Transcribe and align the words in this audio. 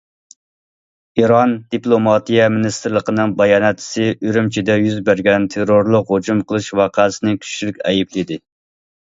ئىران 1.23 1.51
دىپلوماتىيە 1.75 2.47
مىنىستىرلىقىنىڭ 2.53 3.35
باياناتچىسى 3.41 4.07
ئۈرۈمچىدە 4.31 4.79
يۈز 4.85 4.97
بەرگەن 5.11 5.47
تېررورلۇق 5.57 6.11
ھۇجۇم 6.15 6.43
قىلىش 6.53 6.71
ۋەقەسىنى 6.83 7.39
كۈچلۈك 7.45 7.81
ئەيىبلىدى. 7.93 8.41